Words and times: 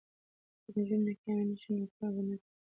که 0.61 0.69
نجونې 0.75 1.03
ناکامې 1.07 1.43
نه 1.49 1.55
شي 1.61 1.69
نو 1.77 1.85
کال 1.95 2.11
به 2.15 2.21
نه 2.27 2.35
ضایع 2.37 2.43
کیږي. 2.43 2.57